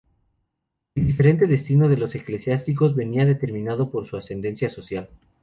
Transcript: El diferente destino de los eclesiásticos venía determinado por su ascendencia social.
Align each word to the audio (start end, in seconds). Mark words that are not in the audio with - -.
El 0.95 1.05
diferente 1.05 1.45
destino 1.45 1.87
de 1.87 1.95
los 1.95 2.15
eclesiásticos 2.15 2.95
venía 2.95 3.23
determinado 3.23 3.91
por 3.91 4.07
su 4.07 4.17
ascendencia 4.17 4.67
social. 4.67 5.11